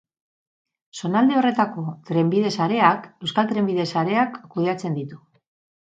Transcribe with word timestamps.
Zonalde 1.01 1.35
horretako 1.41 1.83
trenbide 2.09 2.53
sareak, 2.55 3.07
Euskal 3.27 3.53
Trenbide 3.55 3.89
Sareak 3.97 4.41
kudeatzen 4.57 5.01
ditu. 5.01 5.25